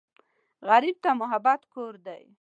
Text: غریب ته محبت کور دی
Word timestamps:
غریب 0.69 0.95
ته 1.03 1.09
محبت 1.21 1.61
کور 1.73 1.93
دی 2.05 2.23